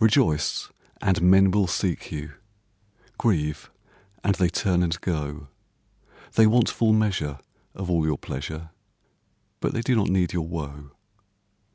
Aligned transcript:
Rejoice, 0.00 0.70
and 1.02 1.20
men 1.20 1.50
will 1.50 1.66
seek 1.66 2.10
you; 2.10 2.32
Grieve, 3.18 3.70
and 4.24 4.34
they 4.36 4.48
turn 4.48 4.82
and 4.82 4.98
go; 5.02 5.48
They 6.34 6.46
want 6.46 6.70
full 6.70 6.94
measure 6.94 7.40
of 7.74 7.90
all 7.90 8.06
your 8.06 8.16
pleasure, 8.16 8.70
But 9.60 9.74
they 9.74 9.82
do 9.82 9.94
not 9.94 10.08
need 10.08 10.32
your 10.32 10.48
woe. 10.48 10.92